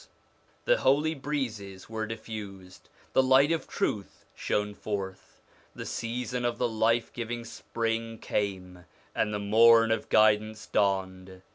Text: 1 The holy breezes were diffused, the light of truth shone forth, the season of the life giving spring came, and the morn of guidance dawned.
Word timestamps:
1 0.01 0.09
The 0.65 0.77
holy 0.81 1.13
breezes 1.13 1.87
were 1.87 2.07
diffused, 2.07 2.89
the 3.13 3.21
light 3.21 3.51
of 3.51 3.67
truth 3.67 4.25
shone 4.33 4.73
forth, 4.73 5.43
the 5.75 5.85
season 5.85 6.43
of 6.43 6.57
the 6.57 6.67
life 6.67 7.13
giving 7.13 7.45
spring 7.45 8.17
came, 8.17 8.85
and 9.13 9.31
the 9.31 9.37
morn 9.37 9.91
of 9.91 10.09
guidance 10.09 10.65
dawned. 10.65 11.43